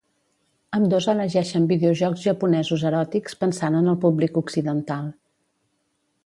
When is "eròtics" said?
2.91-3.37